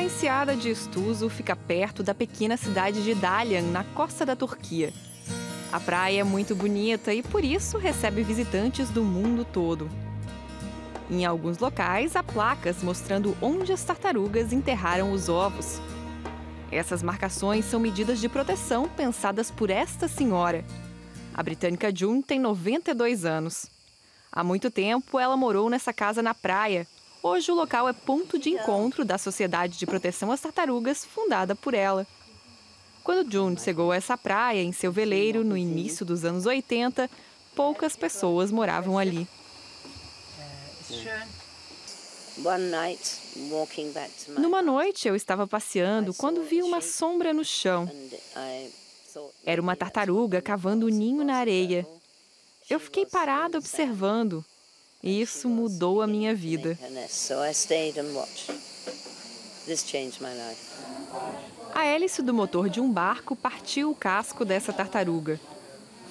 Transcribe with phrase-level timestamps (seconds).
[0.00, 4.92] Enseada de Estuso fica perto da pequena cidade de Dalyan, na costa da Turquia.
[5.70, 9.90] A praia é muito bonita e por isso recebe visitantes do mundo todo.
[11.10, 15.80] Em alguns locais, há placas mostrando onde as tartarugas enterraram os ovos.
[16.72, 20.64] Essas marcações são medidas de proteção pensadas por esta senhora.
[21.34, 23.66] A britânica June tem 92 anos.
[24.32, 26.86] Há muito tempo, ela morou nessa casa na praia.
[27.22, 31.74] Hoje, o local é ponto de encontro da Sociedade de Proteção às Tartarugas, fundada por
[31.74, 32.06] ela.
[33.04, 37.10] Quando June chegou a essa praia em seu veleiro no início dos anos 80,
[37.54, 39.28] poucas pessoas moravam ali.
[44.38, 47.90] Numa noite, eu estava passeando quando vi uma sombra no chão.
[49.44, 51.86] Era uma tartaruga cavando um ninho na areia.
[52.68, 54.44] Eu fiquei parada observando.
[55.02, 56.78] E isso mudou a minha vida.
[61.74, 65.40] A hélice do motor de um barco partiu o casco dessa tartaruga.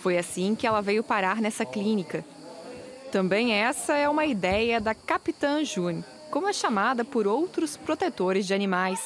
[0.01, 2.25] Foi assim que ela veio parar nessa clínica.
[3.11, 8.53] Também essa é uma ideia da Capitã June, como é chamada por outros protetores de
[8.53, 8.99] animais.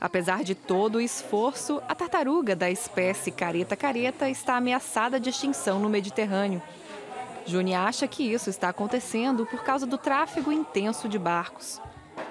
[0.00, 5.88] Apesar de todo o esforço, a tartaruga da espécie careta-careta está ameaçada de extinção no
[5.88, 6.62] Mediterrâneo.
[7.48, 11.80] June acha que isso está acontecendo por causa do tráfego intenso de barcos.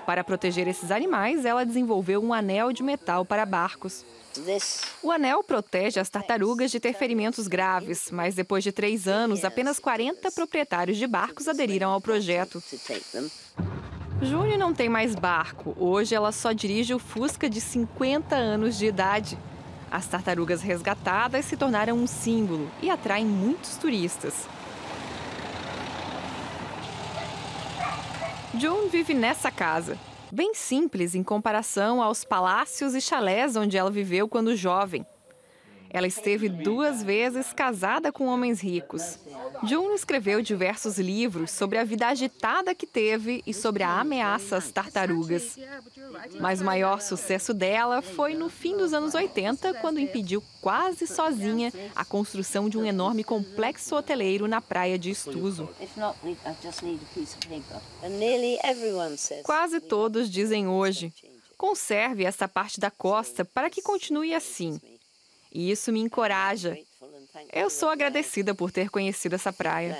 [0.06, 4.06] Para proteger esses animais, ela desenvolveu um anel de metal para barcos.
[5.02, 9.80] O anel protege as tartarugas de ter ferimentos graves, mas depois de três anos, apenas
[9.80, 12.62] 40 proprietários de barcos aderiram ao projeto.
[14.22, 15.76] June não tem mais barco.
[15.80, 19.38] Hoje ela só dirige o Fusca de 50 anos de idade.
[19.90, 24.48] As tartarugas resgatadas se tornaram um símbolo e atraem muitos turistas.
[28.56, 29.98] June vive nessa casa,
[30.32, 35.06] bem simples em comparação aos palácios e chalés onde ela viveu quando jovem.
[35.90, 39.20] Ela esteve duas vezes casada com homens ricos.
[39.64, 44.72] June escreveu diversos livros sobre a vida agitada que teve e sobre a ameaça às
[44.72, 45.58] tartarugas.
[46.40, 51.72] Mas o maior sucesso dela foi no fim dos anos 80, quando impediu quase sozinha
[51.96, 55.70] a construção de um enorme complexo hoteleiro na praia de Estuso.
[59.44, 61.14] Quase todos dizem hoje:
[61.58, 64.80] conserve essa parte da costa para que continue assim.
[65.58, 66.78] E isso me encoraja.
[67.52, 69.98] Eu sou agradecida por ter conhecido essa praia.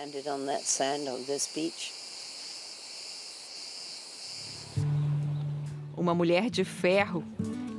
[5.98, 7.24] Uma mulher de ferro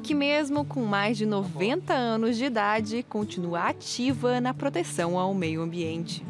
[0.03, 5.63] que, mesmo com mais de 90 anos de idade, continua ativa na proteção ao meio
[5.63, 6.25] ambiente.